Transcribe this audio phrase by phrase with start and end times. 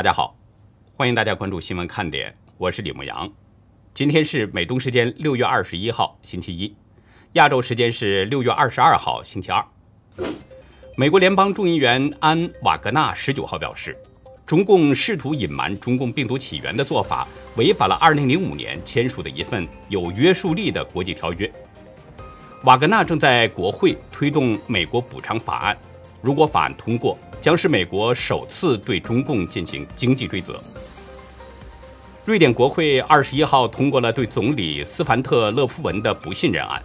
[0.00, 0.34] 大家好，
[0.96, 3.30] 欢迎大家关注新闻看点，我是李牧阳。
[3.92, 6.74] 今天是美东时间六月二十一号星期一，
[7.34, 9.62] 亚洲时间是六月二十二号星期二。
[10.96, 13.94] 美国联邦众议员安瓦格纳十九号表示，
[14.46, 21.52] 中共试图隐瞒中共病毒起源的做法，违反了二零零五年签署的一份有约束力的国际条约。
[22.64, 25.76] 瓦格纳正在国会推动美国补偿法案，
[26.20, 30.60] 如果法案通过，将是美国首次对中共进行经济追责。
[32.26, 36.80] 瑞典国会二十一号通过了对总理斯凡特勒夫文的不信任案，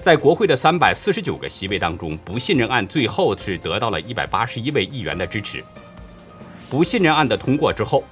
[0.00, 5.62] 在国会的三百四十九个席位当中，不信任案最后是得到了一百八十一位议员的支持。
[6.70, 8.02] 不信任案的通过之后，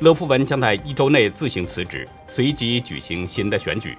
[0.00, 3.96] 勒夫文将在一周内自行辞职，随即举行新的选举。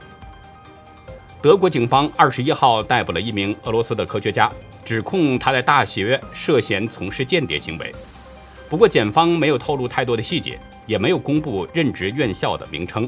[1.42, 4.52] 德国警方二十一号逮捕了一名俄罗斯的科学家，
[4.86, 7.94] 指控他在大学涉嫌从事间谍行为。
[8.70, 13.08] 不过，检方没有透露太多的细节，也没有公布任职院校的名称。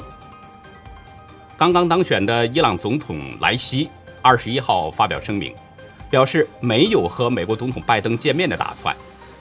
[1.58, 3.90] 刚刚当选的伊朗总统莱西
[4.22, 5.56] 二十一号发表声明，
[6.10, 8.96] 表示没有和美国总统拜登见面的打算，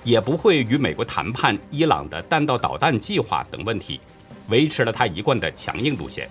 [0.05, 4.01] 也不会与美国谈判伊朗的弹道导弹计划等问题，
[4.49, 6.29] 维持了他一贯的强硬路线。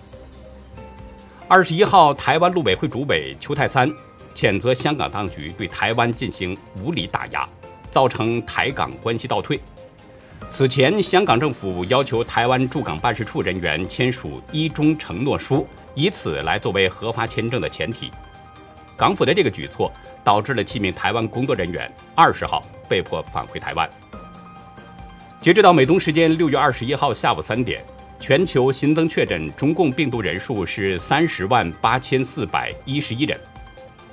[1.46, 3.88] 二十一号，台湾陆委会主委邱泰三
[4.36, 7.48] 谴责香港当局对台湾进行无理打压，
[7.90, 9.58] 造成台港关系倒退。
[10.50, 18.10] 此前，香港政府要求台湾驻港办事处人员签署一中承诺书，以此来作为核发签证的前提。
[18.94, 19.90] 港府的这个举措
[20.22, 23.88] 导致了七名台湾工作人员二十号被迫返回台湾。
[25.40, 27.82] 截止到美东时间六月二十一号下午三点。
[28.18, 33.38] 全球新增确诊中共病毒人数是三十万八千四百一十一人，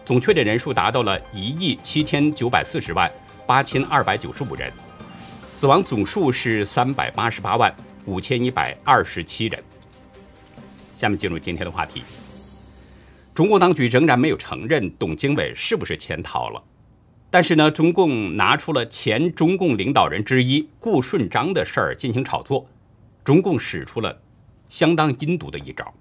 [0.06, 3.10] 总确诊人数达到了一亿七千九百四十万
[3.48, 4.72] 八千二百九十五人，
[5.58, 7.74] 死亡总数是三百八十八万
[8.06, 9.64] 五千一百二十七人。
[10.96, 12.04] 下面进入今天的话题，
[13.34, 16.62] 中共当局仍然没有承认董经纬是不是潜逃了，
[17.30, 22.68] 但是呢，中共拿出了前中共领导人之一顾顺章的事儿进行炒作。
[23.24, 24.22] 中共使出了
[24.68, 25.94] 相当阴毒的一招，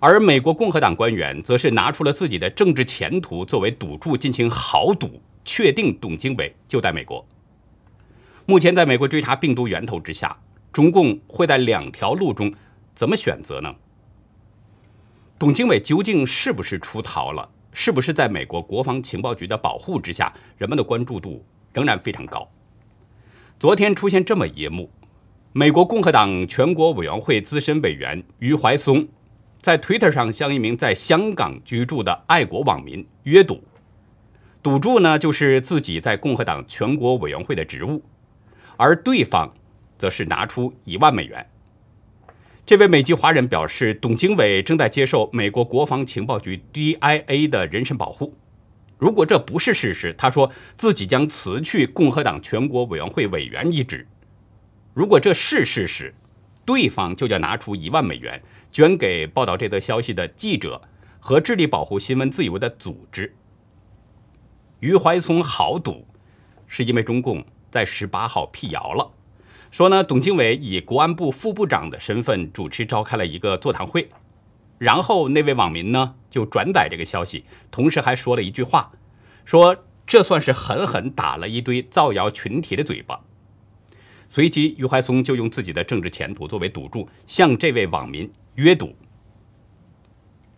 [0.00, 7.24] 而美国共和党官员则是拿出了自己的政治前途作为赌注进行豪赌，确定董经纬就在美国。
[8.46, 10.34] 目前，在美国追查病毒源头之下，
[10.72, 12.50] 中共会在两条路中
[12.94, 13.72] 怎么选择呢？
[15.38, 17.46] 董经纬究竟是不是出逃了？
[17.72, 20.32] 是不是在美国国防情报局的保护之下？
[20.56, 21.44] 人们的关注度
[21.74, 22.50] 仍然非常高。
[23.58, 24.90] 昨天出现这么一幕。
[25.52, 29.06] 美国共和党全国委员会资深委员余怀松，
[29.60, 33.62] 在 Twitter 上向一名在香港居住的爱国网民约赌，
[34.62, 38.02] 赌注呢就是自己在共和党全国委员会的职务，
[38.78, 39.52] 而对方
[39.98, 41.46] 则是拿出一万美元。
[42.64, 48.34] 这位美籍华人表示，董经纬正在接受美国国防情报局 DIA 的人身保护。
[48.96, 54.06] 如果这不是事实，他说自己将辞去共和党全国委员会委员一职。
[54.94, 56.14] 如果这是事实，
[56.64, 58.40] 对方就要拿出一万美元
[58.72, 60.82] 捐给报道这则消息的记者
[61.18, 63.34] 和致力保护新闻自由的组织。
[64.80, 66.06] 余怀松豪赌，
[66.66, 69.10] 是因为中共在十八号辟谣了，
[69.70, 74.08] 说呢，董经纬以国安部副部长的身份主持召开了一个座谈会，
[74.78, 78.92] 然后那位网民呢就转载这个消息，同时还说了一句话，
[79.44, 83.20] 说这算是狠狠打了一堆造谣群体的嘴巴。
[84.26, 88.94] 随即，余怀松就用自己的政治前途作为赌注，向这位网民约赌。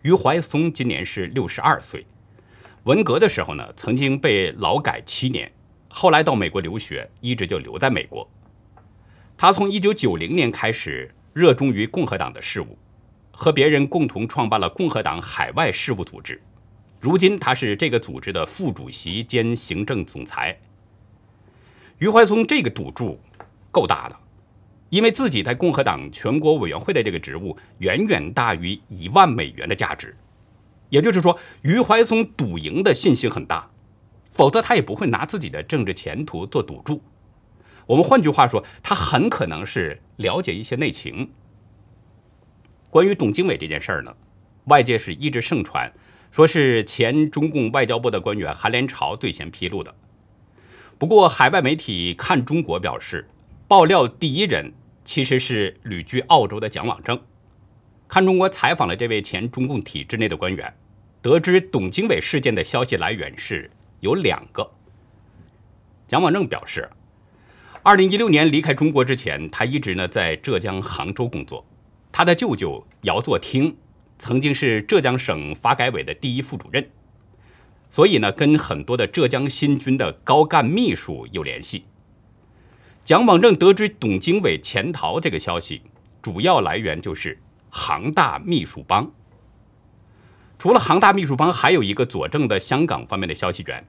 [0.01, 2.05] 余怀松今年是六十二岁，
[2.83, 5.49] 文革的时候呢，曾经被劳改七年，
[5.87, 8.29] 后来到美国留学，一直就留在美国。
[9.37, 12.77] 他从一九九零年开始热衷于共和党的事务，
[13.31, 16.41] 和别人共同创办了共和党海外事务组织。
[16.99, 20.59] 如今，他是这个组织的副主席兼行政总裁。
[21.99, 23.17] 余怀松这个赌注。
[23.71, 24.19] 够大的，
[24.93, 30.15] 因为自己在共和党全国委员会的这个职务远远大于一万美元的价值，
[30.89, 33.71] 也就是说，余怀松赌赢的信心很大，
[34.29, 37.01] 否则他也不会拿自己的政治前途做赌注。
[37.87, 41.31] 我们换句话说，他很可能是了解一些内情。
[42.91, 44.15] 关于董经纬这件事儿呢，
[44.65, 45.91] 外界是一直盛传，
[46.29, 49.95] 说是前中共外交部的官员韩连朝最先披露的。
[50.99, 53.27] 不过，海外媒体看中国表示。
[53.65, 54.71] 爆料第一人
[55.03, 57.19] 其实是旅居澳洲的蒋网正。
[58.07, 60.73] 看中国采访了这位前中共体制内的官员，
[61.21, 63.71] 得知董经纬事件的消息来源是
[64.01, 64.69] 有两个。
[66.07, 66.89] 蒋网正表示，
[67.81, 71.65] 二零一六年离开中国之前，他一直呢在浙江杭州工作。
[72.11, 73.75] 他的舅舅姚作厅
[74.19, 76.87] 曾经是浙江省发改委的第一副主任，
[77.89, 81.85] 所以呢跟很多的浙江新军的高干秘书有联系。
[83.03, 85.81] 蒋网正得知董经纬潜逃这个消息，
[86.21, 87.37] 主要来源就是
[87.69, 89.11] 杭大秘书帮。
[90.57, 93.85] 除了杭大秘书帮，还有一个佐证的香港方面的消息源。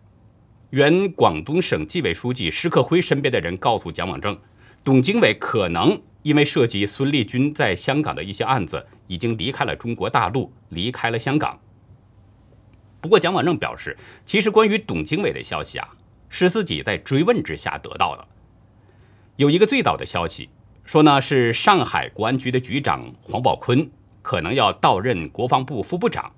[0.70, 4.36] 原广东省纪委书记施克辉身边的人告诉蒋网正，
[4.82, 11.60] 董经纬可能因为涉及孙立军在香港的一些案子，已经离开了中国大陆，离开了香港。
[13.00, 15.88] 不过，蒋网正表示，其实关于董经纬的消息啊，
[16.28, 18.26] 是自己在追问之下得到的。
[19.36, 20.48] 有一个最早的消息
[20.84, 23.90] 说呢，是上海国安局的局长黄宝坤
[24.22, 26.32] 可能要到任国防部副部长。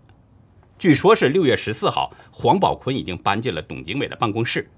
[0.78, 4.70] 据说是六月十四号，黄宝坤已经搬进了董经纬的办公室。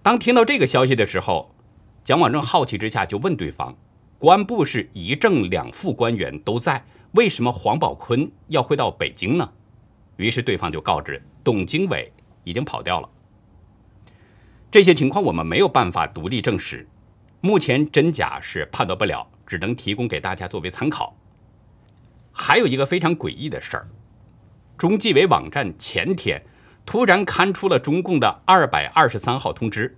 [0.00, 1.52] 当听到这个消息的时候，
[2.04, 3.76] 蒋网正好奇之下就问对方
[4.16, 9.50] ：“国安部是一正两副官员都在，为什么黄宝坤要回到北京呢？”
[10.18, 12.12] 于是对方就告知董经纬
[12.44, 13.08] 已经跑掉了。
[14.70, 16.86] 这些情况我们没有办法独立证实，
[17.44, 21.14] 目前真假是判断不了，只能提供给大家作为参考。
[22.32, 23.86] 还有一个非常诡异的事儿。
[24.78, 26.42] 中纪委网站前天
[26.86, 29.94] 突然刊出了中共的二百二十三号通知。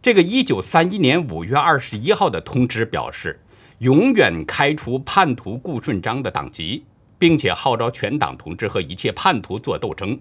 [0.00, 3.38] 这个一九三一年五月二十一号的通知表示，
[3.80, 6.86] 永远开除叛徒顾顺章的党籍，
[7.18, 10.18] 并且号召全党同志和一切叛徒做斗争。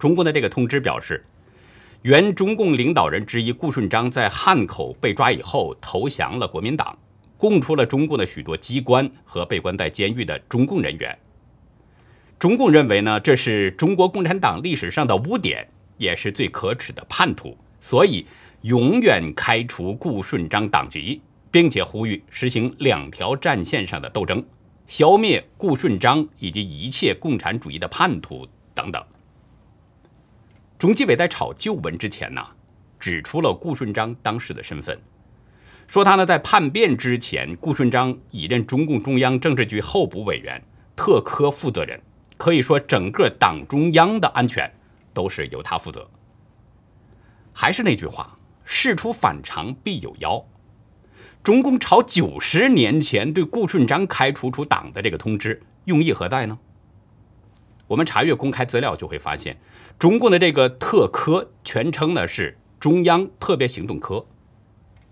[0.00, 1.24] 中共的这个通知表示，
[2.02, 6.98] 原中共领导人之一顾顺章在汉口被抓以后投降了国民党，
[7.36, 11.16] 供出了中共的许多机关和被关在监狱的中共人员。
[12.40, 18.26] 中共认为呢，这是中国共产党历史上的污点，也是最可耻的叛徒，所以
[18.62, 21.20] 永远开除顾顺章党籍，
[21.52, 24.44] 并且呼吁实行两条战线上的斗争，
[24.88, 28.44] 消灭顾顺章以及一切共产主义的叛徒
[28.74, 29.00] 等等。
[30.82, 32.44] 中纪委在炒旧闻之前呢，
[32.98, 35.00] 指出了顾顺章当时的身份，
[35.86, 40.60] 说他呢在叛变之前，顾顺章已任中共中央政治局候补委员、
[40.96, 42.02] 特科负责人。
[42.36, 44.74] 可以说，整个党中央的安全
[45.14, 46.10] 都是由他负责。
[47.52, 50.44] 还是那句话，事出反常必有妖。
[51.44, 56.58] 中共朝九十年前对顾顺章开除出党的这个通知，用意何在呢？
[57.88, 59.60] 我们查阅公开资料就会发现，
[59.98, 64.26] 中共的这个特科全称呢是中央特别行动科，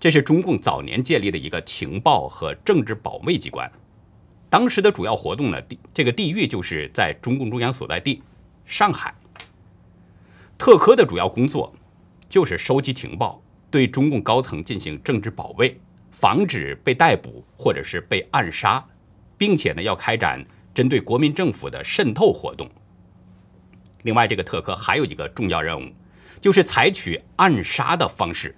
[0.00, 3.70] 这是中共早年建立的一个情报和政治保卫机关。
[4.48, 8.20] 当时的主要活动呢，地这个地域就是在中共中央所在地
[8.64, 9.14] 上海。
[10.58, 11.72] 特科的主要工作
[12.28, 13.40] 就是收集情报，
[13.70, 15.80] 对中共高层进行政治保卫，
[16.10, 18.84] 防止被逮捕或者是被暗杀，
[19.38, 20.44] 并且呢要开展
[20.74, 22.68] 针对国民政府的渗透活动。
[24.02, 25.90] 另外，这个特科还有一个重要任务，
[26.40, 28.54] 就是采取暗杀的方式，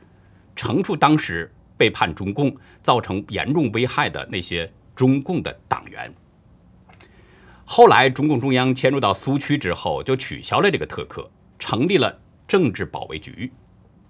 [0.54, 4.72] 惩处当时背叛中共、造成严重危害的那些。
[4.94, 6.14] 中共的党员，
[7.64, 13.50] 后来中共中央迁入到苏区之后，就取消了这个特科，成立了政治保卫局，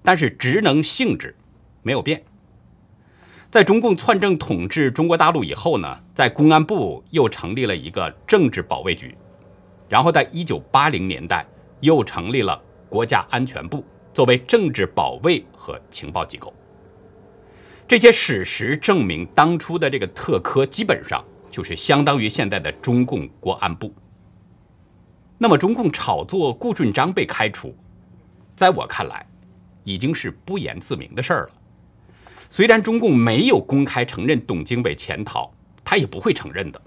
[0.03, 1.37] 但是职能性质
[1.83, 2.25] 没有变。
[3.49, 9.17] 在中共篡政统治中国大陆以后呢，在公安部又成立了一个政治保卫局，
[9.93, 11.47] 然后在一九八零年代
[11.81, 12.59] 又成立了
[12.89, 13.85] 国家安全部，
[14.15, 16.51] 作为政治保卫和情报机构。
[17.87, 23.93] 这些史实证明，当初的这个特科基本上就是相当于现在的中共国安部。
[25.37, 27.77] 那么，中共炒作顾顺章被开除，
[28.57, 29.27] 在我看来，
[29.85, 31.51] 已经是不言自明的事儿了。
[32.49, 35.53] 虽然中共没有公开承认董经纬潜逃，
[35.85, 36.81] 他也不会承认的，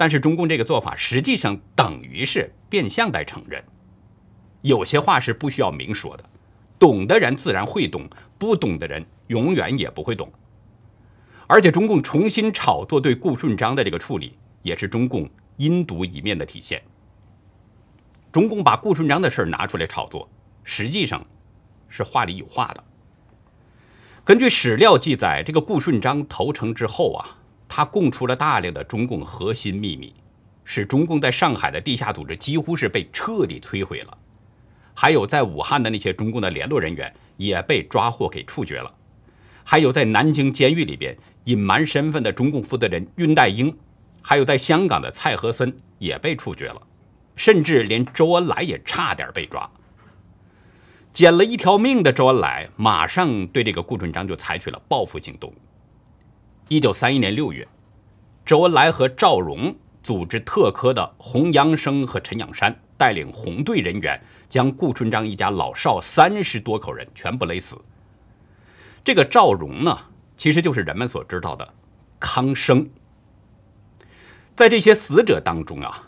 [0.00, 3.62] 但是中共这个做法实际上等于是变相在承认。
[4.62, 6.24] 有些话是不需要明说的，
[6.78, 9.04] 懂的人自然会懂，不懂的人。
[9.26, 10.32] 永远也不会懂，
[11.46, 15.28] 而且中共重新炒作对顾顺章的这个处理，也是中共
[15.58, 16.82] 阴毒一面的体现。
[18.32, 20.26] 中共把顾顺章的事拿出来炒作，
[20.64, 21.26] 实际上
[21.90, 22.82] 是话里有话的。
[24.24, 27.36] 根据史料记载，这个顾顺章投诚之后啊，
[27.72, 30.12] 他供出了大量的中共核心秘密，
[30.64, 34.18] 使中共在上海的地下组织几乎是被彻底摧毁了。
[34.92, 38.92] 还有在武汉的那些中共的联络人员也被抓获给处决了。
[39.62, 43.72] 还有在南京监狱里边隐瞒身份的中共负责人恽代英，
[44.20, 46.82] 还有在香港的蔡和森也被处决了，
[47.36, 49.70] 甚至连周恩来也差点被抓。
[51.12, 55.54] 捡了一条命的周恩来，马上对这个顾顺章就采取了报复行动。
[56.72, 57.66] 一九三一年六月，
[58.46, 59.74] 周恩来和赵荣
[60.04, 67.76] 组织特科的洪阳生和陈养山，带领红队人员，将顾顺章一家老少三十多口人全部勒死。
[69.02, 69.98] 这个赵荣呢，
[70.36, 71.74] 其实就是人们所知道的
[72.20, 72.88] 康生。
[74.54, 76.06] 在这些死者当中啊。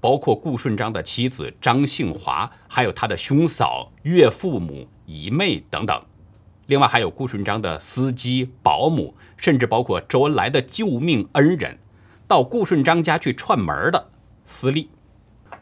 [0.00, 5.98] 包括顾顺章的妻子张杏华，还有他的兄嫂、岳父母、姨妹等等，
[6.66, 11.78] 另外还有顾顺章的司机、保姆，甚至包括周恩来的救命恩人，
[12.26, 14.10] 到顾顺章家去串门的
[14.46, 14.88] 司隶。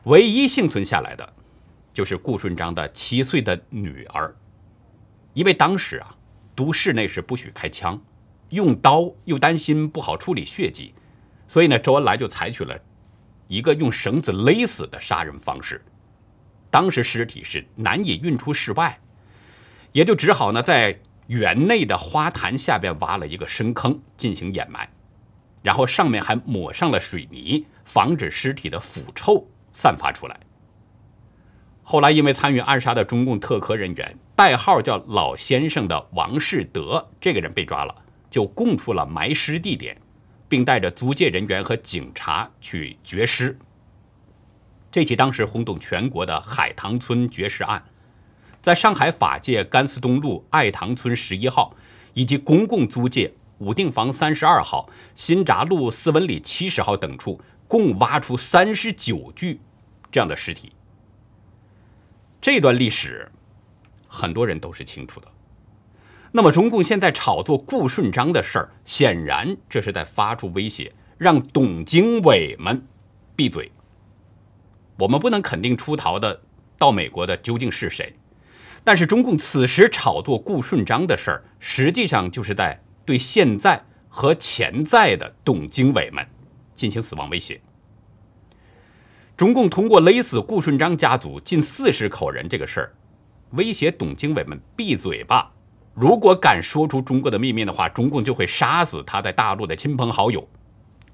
[0.04, 1.32] 唯一幸存下来的，
[1.92, 4.34] 就是顾顺章的七岁的女儿。
[5.34, 6.14] 因为当时啊，
[6.54, 8.00] 都市内是不许开枪，
[8.50, 10.94] 用刀又担心不好处理血迹，
[11.48, 12.78] 所以呢，周恩来就采取了。
[13.48, 15.84] 一个用绳子勒死的杀人方式，
[16.70, 18.98] 当时尸体是难以运出室外，
[19.92, 24.88] 也就只好呢在园内的花坛下边挖了一个深坑进行掩埋，
[25.62, 30.38] 然后上面还抹上了水泥，防止尸体的腐臭散发出来。
[31.82, 37.94] 后来因为参与暗杀的中共特科人员，代号叫老先生的王世德这个人被抓了，
[38.30, 39.96] 就供出了埋尸地点。
[40.52, 43.58] 并带着租界人员和警察去掘尸。
[44.90, 47.82] 这起当时轰动全国的海棠村掘尸案，
[48.62, 51.74] 在上海法界甘思东路爱塘村十一号
[52.14, 59.60] 以及公共租界武定房三十二号、新闸路斯文里七十号等处，共挖出三十九具
[60.10, 60.72] 这样的尸体。
[62.40, 63.30] 这段历史，
[64.06, 65.28] 很多人都是清楚的。
[66.32, 72.86] 那么，中共现在炒作顾顺章的事儿，显然这是在发出威胁，让董经纬们
[73.36, 73.70] 闭嘴。
[74.98, 76.40] 我们不能肯定出逃的
[76.78, 78.14] 到美国的究竟是谁，
[78.84, 86.26] 但是中共此时炒作顾顺章的事儿，实际上就是在对现在和潜在的董经纬们
[86.74, 87.60] 进行死亡威胁。
[89.36, 92.92] 中共通过勒死顾顺章家族近四十口人这个事儿，
[93.52, 95.52] 威胁董经纬们闭嘴吧。
[95.94, 100.48] 如果敢说出中国的秘密的话，中共就会杀死他在大陆的亲朋好友。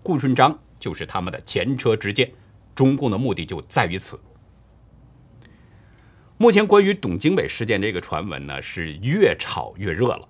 [0.02, 2.30] 顾顺章就是他们的前车之鉴，
[2.75, 4.18] 中共的目的就在于此。
[6.40, 10.28] 目前关于董经纬事件这个传闻呢，是越炒越热了，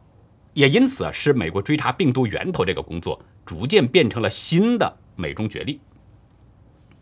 [0.54, 5.78] 也因此啊，使美国追查病毒源头这个工作逐渐变成了新的美中角力。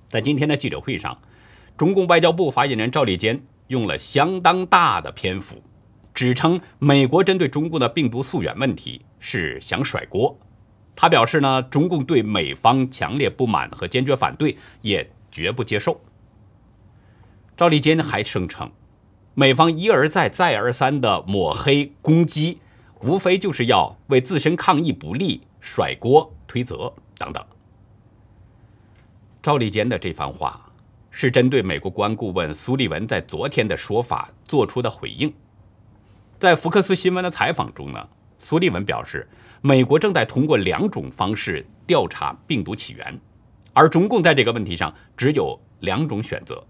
[0.08, 1.16] 在今天的记者会上，
[1.76, 5.62] 中共外交部发言人赵立坚用了相当大的篇幅。
[6.12, 10.36] 指称美国针对中共的病毒溯源问题是想甩锅。
[10.96, 16.00] 他表示呢，中共对美方强烈不满和坚决反对，也绝不接受。
[17.56, 18.68] 赵立坚还声称，
[19.38, 22.58] 美方一而再、再而三的抹黑攻击，
[23.02, 27.44] 无非就是要为自身抗疫不利甩锅推责等等。
[29.42, 30.72] 赵立坚的这番话
[31.10, 35.30] 是针对美国国安顾问苏利文在昨天的说法做出的回应。
[36.40, 39.28] 在福克斯新闻的采访中呢，苏利文表示，
[39.60, 43.20] 美国正在通过两种方式调查病毒起源，
[43.74, 46.64] 而中共在这个问题上只有两种选择。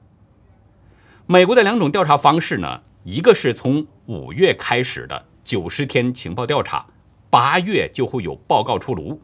[1.28, 6.87] 美国的两种调查方式呢，一个是从五月开始的九十天情报调查，
[7.28, 9.21] 八月就会有报告出炉，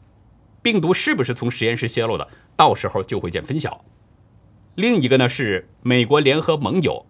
[0.61, 3.85] 病毒是不是从实验室泄露的，到时候就会见分晓。
[4.75, 7.07] 另一个呢是美国联合盟友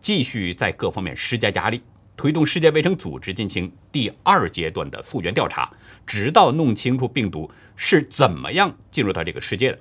[0.00, 1.80] 继续在各方面施加压力。
[2.16, 5.72] 推动世界卫生组织进行第二阶段的溯源调查，
[6.04, 9.78] 直到弄清楚病毒是怎么样进入到这个世界的。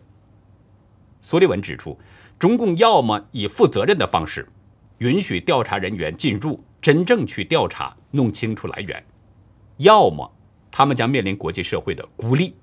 [1.22, 2.00] 苏利文指出，
[2.42, 4.50] 中共要么以负责任的方式
[4.98, 9.00] 允许调查人员进入，真正去调查弄清楚来源；
[9.78, 10.34] 要么
[10.72, 12.56] 他们将面临国际社会的孤立。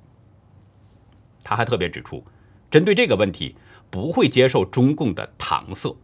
[1.44, 2.24] 他还特别指出，
[2.68, 3.54] 针对这个问题，
[3.88, 5.96] 不会接受中共的搪塞。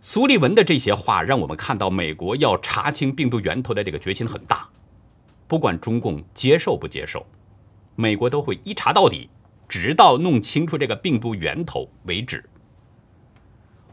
[0.00, 4.68] 苏利文的这些话让我们看到，美国要查清病毒源头的这个决心很大。
[5.46, 7.24] 不管中共接受不接受，
[7.94, 9.30] 美国都会一查到底，
[9.72, 12.44] 直到弄清楚这个病毒源头为止。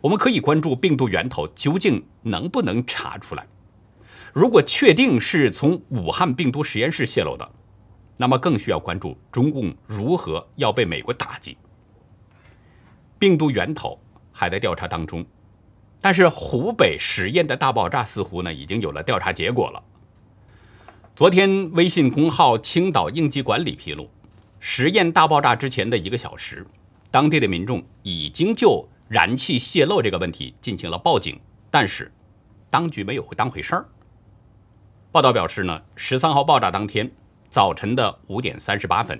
[0.01, 3.48] 我们可以关注病毒源头究竟能不能查出来。
[4.33, 7.50] 如果确定是从武汉病毒实验室泄露的，
[8.17, 11.57] 那么更需要关注中共如何要被美国打击。
[13.17, 13.98] 病毒源头
[14.33, 15.25] 还在调查当中。
[16.01, 19.81] 但是湖北实验的大爆炸似乎呢已经有了调查结果了。
[21.15, 24.09] 昨天微信公号青岛应急管理披露，
[24.60, 26.66] 实验大爆炸之前的一个小时，
[27.10, 31.39] 当地的民众已经就燃气泄漏这个问题进行了报警，
[31.72, 32.12] 但是
[32.70, 33.86] 当局没有当回事儿。
[35.12, 37.10] 报道表示呢，十三号爆炸当天
[37.50, 39.20] 早晨的五点三十八分，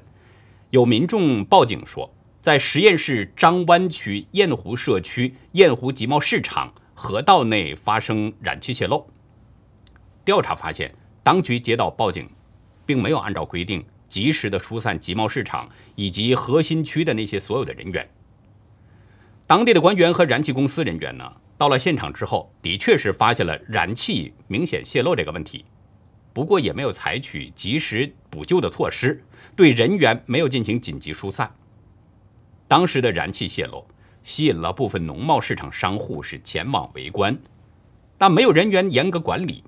[0.69, 9.08] 有民众报警说，在十堰市张湾区雁湖社区雁湖集贸市场河道内发生燃气泄漏。
[10.24, 10.93] 调查发现，
[11.24, 12.29] 当局接到报警，
[12.86, 18.09] 并没有按照规定及时的疏散集贸市场以及核心区的那些所有的人员。
[19.47, 25.65] 当地的官员和燃气公司人员呢，到了现场之后，的确是发现了燃气明显泄漏这个问题。
[26.31, 29.23] 不过也没有采取及时补救的措施，
[29.55, 31.53] 对人员没有进行紧急疏散。
[32.67, 33.85] 当时的燃气泄漏
[34.21, 37.35] 吸引了部分农贸市场商户是前往围观，
[38.17, 39.63] 但没有人员严格管理，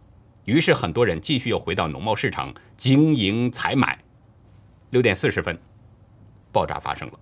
[0.45, 3.97] 于是很多人继续又回到农贸市场经营采买。
[4.91, 5.57] 六点四十分，
[6.51, 7.19] 爆炸发生了。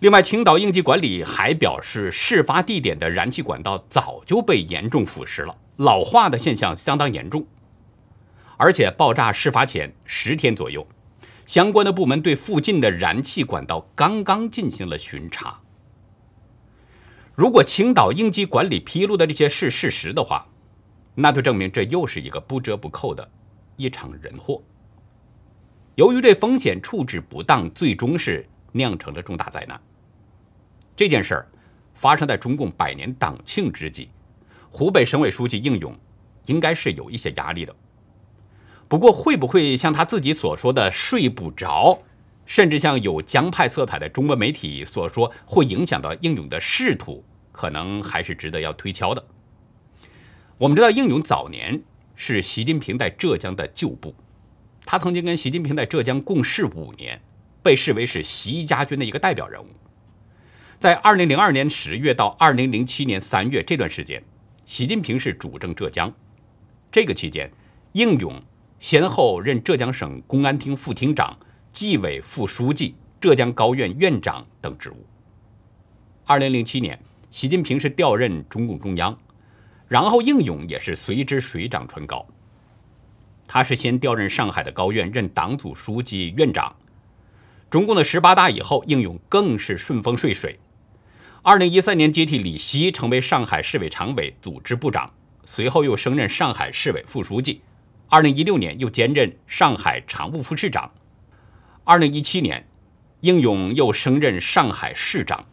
[0.00, 7.46] 另外，青岛应急管理还表示，事发地点的燃气管道早就被严重腐蚀了，老化的现象相当严重。
[8.56, 10.86] 而且爆炸事发前十天左右，
[11.46, 15.60] 相关的部门对附近的燃气管道刚刚进行了巡查。
[17.34, 20.46] 如果青岛应急管理披露的这些是事实的话，
[21.14, 23.30] 那就证明这又是一个不折不扣的
[23.76, 24.62] 一场人祸。
[25.94, 29.80] 由于对风险处置不当，最终是酿成了重大灾难。
[30.96, 31.48] 这件事儿
[31.94, 34.08] 发生在中共百年党庆之际，
[34.70, 35.94] 湖北省委书记应勇
[36.46, 37.74] 应该是有一些压力的。
[38.88, 41.98] 不过，会不会像他自己所说的睡不着，
[42.46, 49.24] 甚至像有江派色彩的中国媒体所说，会影响到应勇的仕途，可能还是值得要推敲的。
[50.58, 51.82] 我们知道，应勇早年
[52.14, 54.14] 是习近平在浙江的旧部，
[54.84, 57.20] 他曾经跟习近平在浙江共事五年，
[57.62, 59.66] 被视为是习家军的一个代表人物。
[60.78, 64.22] 在二零零二年十月到二零零七年三月这段时间，
[64.64, 66.12] 习近平是主政浙江，
[66.90, 67.50] 这个期间，
[67.92, 68.42] 应勇。
[68.80, 71.38] 先后任浙江省公安厅副厅长、
[71.70, 75.06] 纪委副书记、浙江高院院长等职务。
[76.24, 76.98] 二零零七年，
[77.30, 79.16] 习近平是调任中共中央，
[79.86, 82.26] 然后应勇也是随之水涨船高。
[83.46, 86.74] 他是先调任上海的高院，任党组书记、院长。
[87.70, 90.58] 中共的十八大以后，应勇更是顺风顺水。
[91.42, 95.12] 二零一三年接替李希，成为上海市委常委、组织部长，
[95.44, 97.62] 随后又升任上海市委副书记。
[98.08, 100.92] 二零一六年又兼任上海常务副市长，
[101.84, 102.68] 二零一七年，
[103.20, 105.46] 应勇又升任上海市长。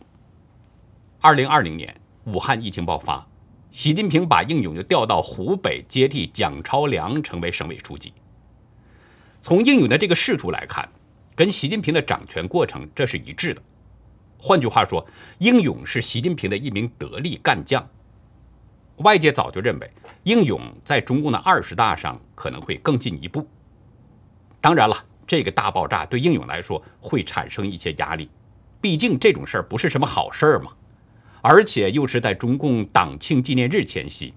[1.21, 3.25] 二零二零年，武汉疫情爆发，
[3.71, 8.11] 习近平把应勇就调到湖北接替蒋超良成为省委书记。
[9.41, 10.89] 从应勇的这个仕途来看，
[11.35, 13.61] 跟习近平的掌权过程这是一致的。
[14.39, 15.05] 换句话说，
[15.37, 17.87] 应勇是习近平的一名得力干将。
[18.97, 19.89] 外界早就认为，
[20.23, 23.47] 应勇在中共的二十大上可能会更进一步。
[24.59, 28.29] 当然了，这个大爆炸对应勇来说会产生一些压力，
[28.81, 30.71] 毕竟这种事儿不是什么好事儿嘛，
[31.41, 34.33] 而且又是在中共党庆纪念日前夕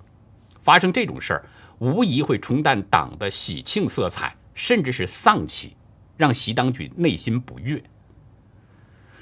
[0.60, 1.44] 发生这种事儿，
[1.78, 5.76] 无疑会冲淡党的喜庆色彩，甚至是丧气，
[6.16, 7.82] 让习当局内心不悦。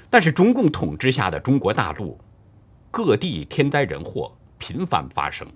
[0.09, 2.19] 但是，中共统治下的中国大陆，
[2.91, 4.35] 各地天灾人祸。
[4.63, 5.47] 频繁发生，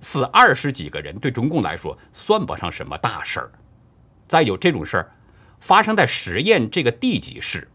[0.00, 3.52] 死二十几个人对中共来说算不上什么大事儿。
[4.26, 5.12] 再有这种事儿
[5.60, 7.68] 发生在十堰这个地级市，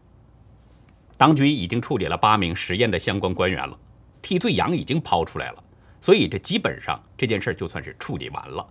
[1.16, 3.78] 当局已经处理了八名十堰的相关官员了，
[4.24, 5.62] 替罪羊已经抛出来了，
[6.00, 8.66] 所以这基本上这件事就算是处理完了。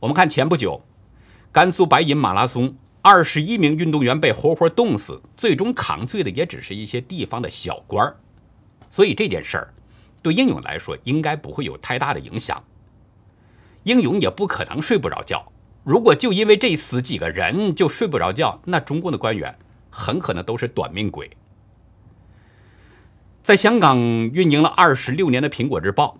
[0.00, 0.82] 我们看前不久，
[1.52, 8.16] 甘肃白银马拉松二十一名运动员被活活冻死，最终扛罪的也只是一些地方的小官儿，
[8.90, 9.72] 所以这件事儿。
[10.20, 12.62] 对英勇来说，应该不会有太大的影响。
[13.84, 15.50] 英勇也不可能睡不着觉。
[15.84, 19.58] 如果就因为这死几个人就睡不着觉，那中共的官员
[19.88, 21.30] 很可能都是短命鬼。
[23.50, 26.16] 在香港运营了二十六年的《苹果日报》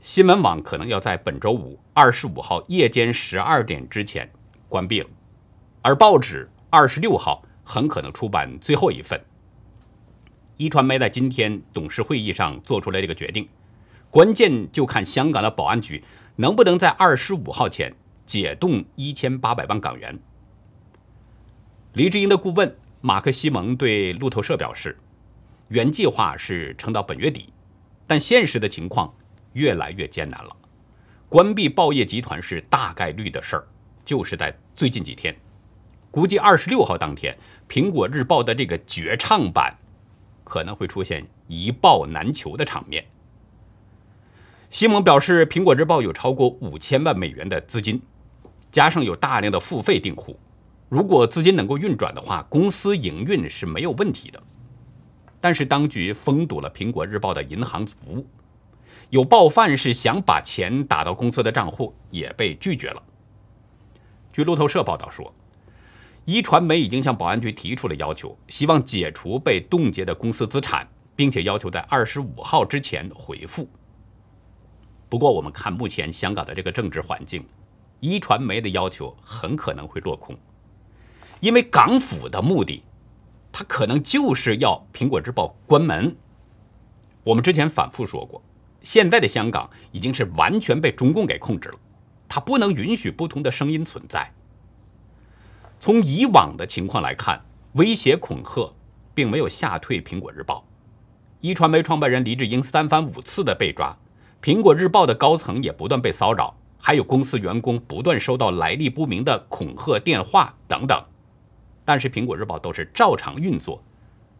[0.00, 4.30] 新闻网，可能要在本周五二十五号夜间十二点之前
[4.68, 5.08] 关闭了，
[5.80, 9.18] 而报纸二十六号很可能出版最后一份。
[10.58, 13.48] 一传媒在今天董事会议上做出来这个决定，
[14.10, 16.04] 关键就看香港的保安局
[16.36, 17.94] 能不能在二十五号前
[18.26, 20.18] 解冻一千八百万港元。
[21.94, 24.98] 黎智英的顾问马克西蒙对路透社表示，
[25.72, 27.50] 原计划是撑到本月底，
[28.06, 29.10] 但现实的情况
[29.54, 30.54] 越来越艰难了。
[31.30, 33.66] 关闭报业集团是大概率的事儿，
[34.04, 35.34] 就是在最近几天，
[36.10, 37.34] 估计二十六号当天，
[37.70, 39.74] 苹果日报的这个绝唱版。
[40.44, 43.02] 可能会出现一报难求的场面。
[44.68, 48.02] 西蒙表示，苹果日报有超过五千万美元的资金，
[48.70, 50.38] 加上有大量的付费订户，
[50.90, 54.42] 如果资金能够运转的话，公司营运是没有问题的。
[55.42, 58.26] 但是当局封堵了苹果日报的银行服务，
[59.10, 63.02] 有报贩是想把钱打到公司的账户，也被拒绝了。
[64.32, 65.34] 据路透社报道说，
[66.26, 73.68] 一传媒已经向保安局提出了要求，希望解除被冻结的公司资产，并且要求在二十五号之前回复。
[75.08, 77.44] 不过，我们看目前香港的这个政治环境，
[77.98, 80.36] 一传媒的要求很可能会落空，
[81.40, 82.84] 因为港府的目的，
[83.52, 86.16] 他可能就是要《苹果日报》关门。
[87.22, 88.42] 我们之前反复说过，
[88.82, 91.78] 现在的香港已经是完全被中共给控制了，
[92.28, 94.32] 他不能允许不同的声音存在。
[95.78, 98.72] 从以往的情况来看，威胁恐吓
[99.14, 100.58] 并没有吓退《苹果日报》，
[101.40, 103.96] 一传媒创办人黎智英三番五次的被抓。
[104.42, 111.04] 苹果日报的高层也不断被骚扰，还有公司员工不断收到来历不明的恐吓电话等等，
[111.84, 113.82] 但是苹果日报都是照常运作，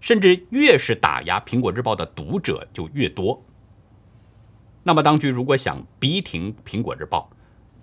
[0.00, 3.42] 甚至越是打压苹果日报的读者就越多。
[4.84, 7.30] 那么当局如果想逼停苹果日报，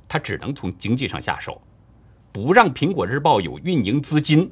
[0.08, 1.62] 他只能从经济上下手，
[2.32, 4.52] 不让苹果日报有运营资金，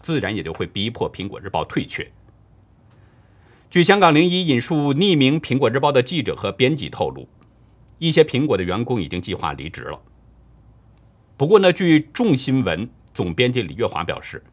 [0.00, 2.10] 自然也就会逼迫苹果日报退却。
[3.70, 7.28] 据香港零一引述匿名苹果日报的记者和编辑透露，
[7.98, 10.00] 一些苹果的员工已经计划离职了。
[11.36, 14.44] 不过呢，据众新闻总编辑李月华表示，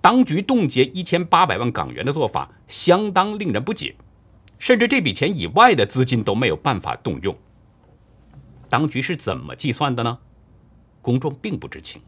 [0.00, 3.96] 当局冻结一千八百万港元的做法相当令人不解，
[4.58, 7.36] 甚至这笔钱以外的资金都没有办法动用。
[8.68, 10.18] 当局是怎么计算的呢？
[11.00, 12.02] 公众并不知情。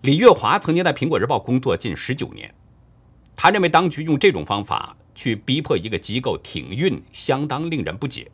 [0.00, 2.52] 李月华曾经在苹果日报工作近十九年。
[3.36, 8.30] 他认为当局用这种方法去逼迫一个机构停运，相当令人不解。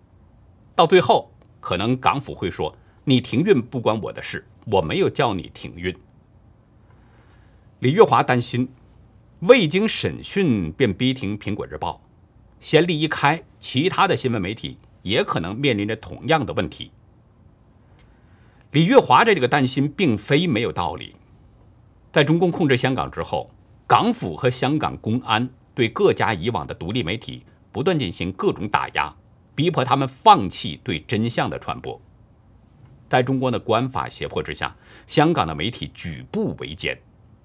[0.74, 5.96] 到最后，可能港府会说：“你停运不关我的事，我没有叫你停运。”
[7.80, 8.68] 李月华担心，
[9.40, 12.02] 未经审讯便逼停《苹果日报》，
[12.60, 16.90] 先例一开，其他的新闻媒体也可能面临着同样的问题。
[18.72, 21.16] 李月华的这个担心并非没有道理，
[22.12, 23.50] 在中共控制香港之后。
[23.86, 27.42] 港府和香港公安对各家以往的独立媒体
[27.72, 29.12] 不断进行各种打压，
[29.56, 32.00] 逼迫他们放弃对真相的传播。
[33.10, 34.74] 在中国的国安法胁迫之下，
[35.06, 36.96] 香港的媒体举步维艰，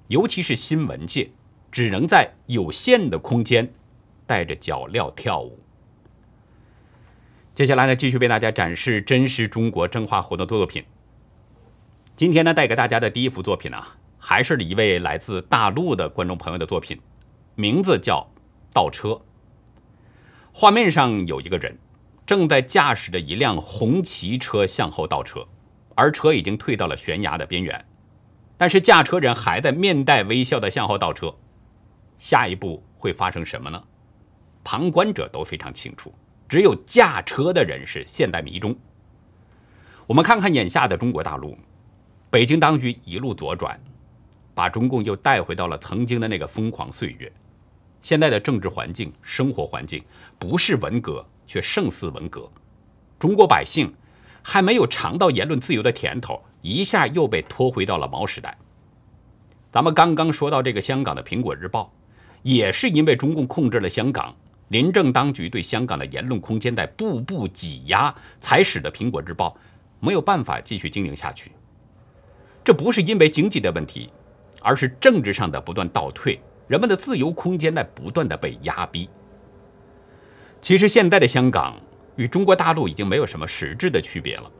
[0.08, 1.32] 尤其是新闻界，
[1.72, 3.74] 只能在有限的空间
[4.28, 5.60] 带着脚镣跳舞。
[7.56, 10.86] 接下来呢，继续为大家展示真实中国真话活动的作品。
[12.16, 13.98] 今天呢，带给大家的第一幅作品啊。
[14.18, 17.00] 还是一位来自大陆的观众朋友的作品，
[17.54, 18.28] 名字叫
[18.74, 19.10] 《倒车》。
[20.52, 21.78] 画面上有一个人
[22.26, 25.48] 正在驾驶着一辆红旗车向后倒车，
[25.96, 27.84] 而车已经退到了悬崖的边缘，
[28.58, 31.34] 但是驾车人还在面带微笑的向后倒车。
[32.20, 33.84] 下一步会发生什么呢？
[34.64, 36.14] 旁观者都非常清楚，
[36.48, 38.76] 只有驾车的人是现代迷中。
[40.06, 41.58] 我们看看眼下的中国大陆，
[42.30, 43.80] 北京当局一路左转。
[44.54, 47.30] 把中共又带回到了曾经的那个疯狂岁月，
[48.02, 50.02] 现在的政治环境、生活环境
[50.40, 52.50] 不是文革，却胜似文革。
[53.20, 53.94] 中国百姓
[54.48, 58.56] 还没有尝到言论自由的甜头，一下又被拖回到了毛时代。
[59.72, 61.92] 咱们刚刚说到这个香港的《苹果日报》，
[62.44, 64.36] 也是因为中共控制了香港，
[64.68, 69.50] 临政当局对香港的言论空间在步步挤压，才使得《苹果日报》
[70.00, 71.52] 没有办法继续经营下去。
[72.64, 74.12] 这不是因为经济的问题。
[74.68, 79.08] 而是政治上的不断倒退，人们的自由空间在不断的被压逼。
[80.60, 81.76] 其实现在的香港
[82.16, 84.52] 与中国大陆已经没有什么实质的区别了，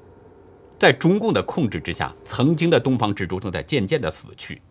[0.78, 4.62] 在中共的控制之下，曾经的东方之珠正在渐渐的死去，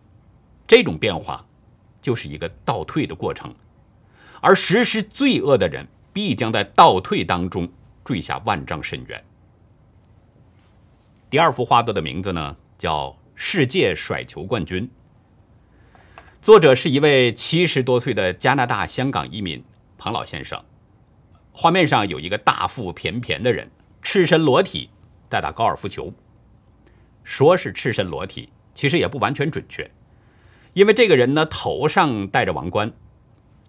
[0.67, 1.45] 这种变化
[2.01, 3.53] 就是一个倒退的过程，
[4.39, 7.67] 而实施罪恶的人必将在倒退当中
[8.03, 9.23] 坠下万丈深渊。
[11.29, 14.83] 第二幅画作的名字呢，叫《世界甩球冠军》。
[16.39, 19.61] 作者是一位七十多岁的加拿大香港移民
[19.97, 20.63] 彭老先生。
[21.57, 24.89] 画面上有一个大腹便便的人，赤身裸体
[25.29, 26.13] 在打高尔夫球。
[27.23, 29.89] 说是赤身裸体，其实也不完全准确，
[30.73, 32.91] 因为这个人呢头上戴着王冠，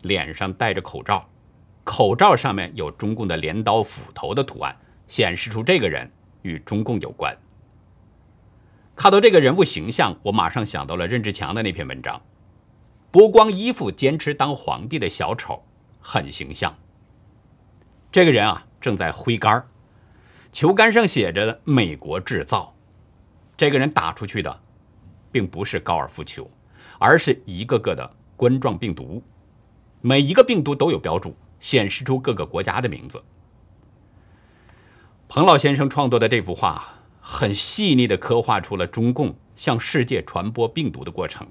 [0.03, 1.29] 脸上戴着口罩，
[1.85, 6.11] 口罩上面有中共的镰刀斧头的图案，显示出这个人
[6.42, 7.33] 与中共有关。
[8.96, 12.20] 看到这个人物形象，我马上想到了任志强的那篇文章。
[13.12, 15.62] 剥光衣服坚持当皇帝的小丑，
[16.01, 16.77] 很形象。
[18.16, 19.62] 这个人啊，正在挥杆
[20.50, 22.74] 球杆上写着“美国制造”。
[23.59, 24.62] 这个人打出去的，
[25.31, 26.50] 并不是高尔夫球，
[26.98, 29.22] 而是一个个的冠状病毒。
[30.00, 33.22] 每一个病毒都有标注，显示出各个国家的名字。
[35.29, 36.83] 彭老先生创作的这幅画，
[37.20, 41.46] 很细腻地刻画出了中共向世界传播病毒的过程，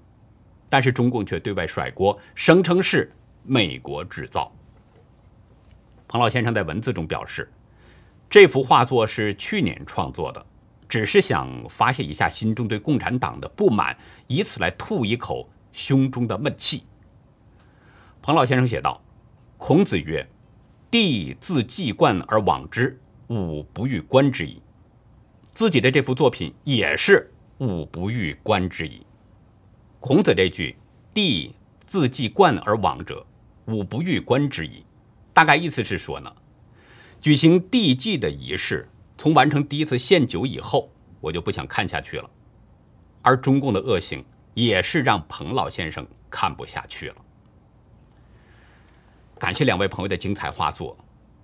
[0.67, 4.51] 但是中共却对外甩锅，声称是美国制造。
[6.07, 7.51] 彭老先生在文字中表示，
[8.29, 10.45] 这幅画作是去年创作的。
[10.87, 16.83] 只是想发泄一下心中对共产党的不满，以此来吐一口胸中的闷气。
[18.21, 19.01] 彭老先生写道
[19.57, 20.25] ：“孔子曰
[20.91, 24.61] ：‘帝自既冠而往之，吾不欲观之矣。’
[25.53, 29.03] 自己的这幅作品也是‘吾不欲观之矣’。
[29.99, 30.77] 孔子这句
[31.15, 33.25] ‘帝自既冠而往者，
[33.65, 34.84] 吾不欲观之矣’，
[35.35, 36.35] 大概意思是说呢，
[37.21, 42.29] 举行地祭的仪式。”从完成第一次献酒以后，我就不想看下去了。
[43.21, 44.21] 而中共的恶行
[44.53, 47.15] 也是让彭老先生看不下去了。
[49.39, 50.97] 感谢两位朋友的精彩画作，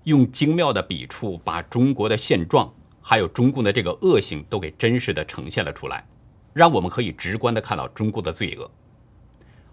[0.04, 2.70] 用精妙的笔触把中国的现状
[3.02, 6.06] 还有中共的这个恶行都给真实的呈现了出来，
[6.52, 8.70] 让我们可以直观的看到中共的罪恶。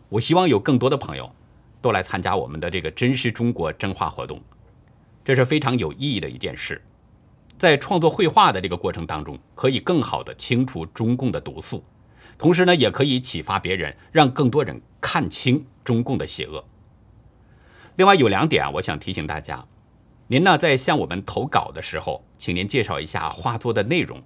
[0.08, 1.34] 我希望有更多的朋友
[1.80, 4.40] 都来参加我们的这个真实中国真画活动，
[5.24, 6.82] 这是非常有意义的一件事。
[7.56, 11.82] 在创作绘画的这个过程当中，可以更好的清除中共的毒素，
[12.38, 16.64] 同时呢，也可以启发别人，让更多人看清中共的邪恶。
[17.96, 19.66] 另外有两点啊，我想提醒大家：
[20.28, 24.22] 您呢在向我们投稿的时候，请您介绍一下画作的内容，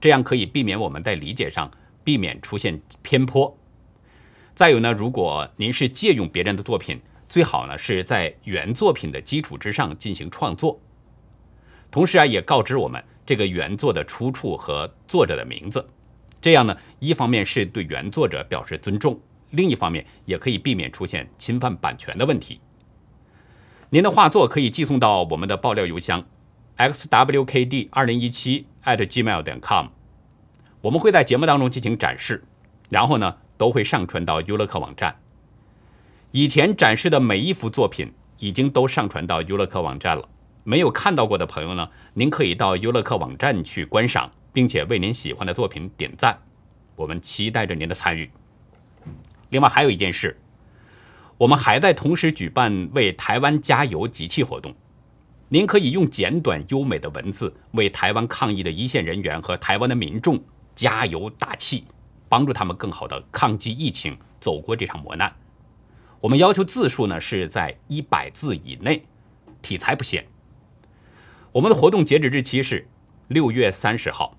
[0.00, 1.68] 这样可以避免我们在理解上
[2.04, 3.58] 避免出现偏颇。
[4.56, 10.80] 再有呢，如果您是借用别人的作品，最好呢是在原作品的基础之上进行创作。
[11.90, 15.86] 同时啊，也告知我们这个原作的出处和作者的名字，
[16.40, 22.58] 这样呢，一方面是对原作者表示尊重，另一方面也可以避免出现侵犯版权的问题。
[23.90, 26.24] 您的画作可以寄送到我们的爆料邮箱
[26.78, 29.88] xwkd 二零一七 @gmail 点 com，
[30.80, 32.42] 我们会在节目当中进行展示，
[32.88, 35.16] 然后呢，都会上传到优乐客网站。
[36.32, 40.28] 以前展示的每一幅作品已经都上传到优乐客网站了。
[40.64, 46.36] 没有看到过的朋友呢，您可以到优乐客网站去观赏，并且为您喜欢的作品点赞。
[46.96, 48.28] 我们期待着您的参与。
[49.50, 50.36] 另外还有一件事，
[51.38, 54.74] 我们还在同时举办为台湾加油集气活动。
[55.48, 60.42] 您可以用简短优美的文字为台湾抗疫的一线人员和台湾的民众
[60.74, 61.84] 加油打气，
[62.28, 65.34] 帮助他们更好的抗击疫情，走过这场磨难。
[66.20, 69.04] 我们要求字数呢是在一百字以内，
[69.62, 70.26] 题材不限。
[71.52, 72.88] 我们的活动截止日期是
[73.28, 74.36] 六月三十号。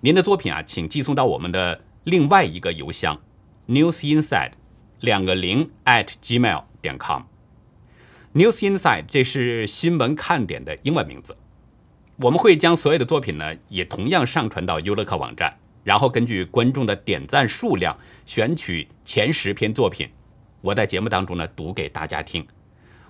[0.00, 3.20] 您的作品啊，请寄送到我们的另外一个邮箱
[3.68, 4.52] ：newsinside
[5.00, 7.22] 两个零 at gmail 点 com。
[8.34, 11.36] newsinside 这是新闻看点的英文名字。
[12.16, 20.08] 我们会将所有的作品呢，也同样上传到优乐客网站，然后根据观众的点赞数量选取前十篇作品，
[20.62, 22.44] 我在节目当中呢读给大家听。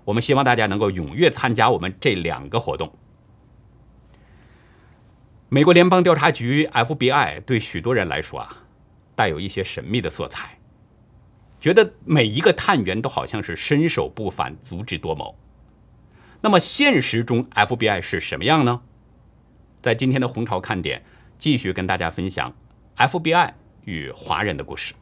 [0.04, 2.92] 我们希望大家能够踊跃参加我们这两个活动。
[5.48, 8.64] 美国联邦调查局 FBI 对许多人来说啊，
[9.14, 10.58] 带有一些神秘的色彩，
[11.60, 15.38] 觉得每一个探员都好像是身手不凡、足智多谋。
[16.40, 18.82] 那么现实中 FBI 是什么样呢？
[19.80, 21.04] 在今天的红潮看点，
[21.38, 22.52] 继续跟大家分享
[22.96, 23.52] FBI
[23.84, 24.94] 与华人的故事。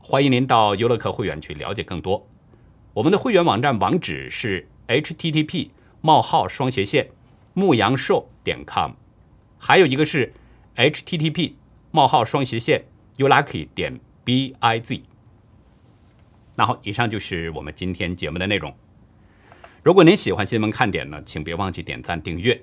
[0.00, 2.26] 欢迎您到优乐客会员去了解更多。
[2.92, 7.08] 我们的会员网站网址是 http: 冒号双斜线
[7.54, 8.92] 牧羊兽点 com，
[9.58, 10.32] 还有一个是
[10.74, 11.52] http:
[11.92, 12.84] 冒号双斜线
[13.18, 15.02] ulucky 点 biz。
[16.56, 18.74] 那好，以上就是我们今天节目的内容。
[19.82, 22.60] 如果您喜欢新闻看点呢，请别忘记点赞订阅，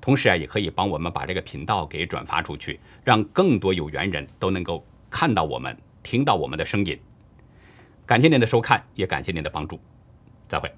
[0.00, 6.98] 同时啊，也可以帮我们把这个频道给转发出去，让更多有缘人都能够看到我们、听到我们的声音。
[8.06, 9.78] 感谢您的收看，也感谢您的帮助，
[10.48, 10.72] 再会。